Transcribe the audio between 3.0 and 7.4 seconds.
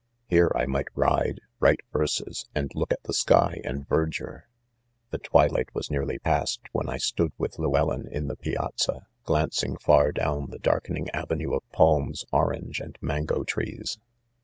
sky and verdure.' The twilight was nearly past, when I stood